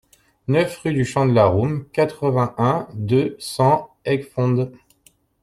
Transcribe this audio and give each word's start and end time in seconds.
neuf 0.47 0.79
rue 0.79 0.95
du 0.95 1.05
Champ 1.05 1.27
de 1.27 1.31
la 1.31 1.45
Roume, 1.45 1.85
quatre-vingt-un, 1.93 2.87
deux 2.95 3.35
cents, 3.37 3.93
Aiguefonde 4.03 4.73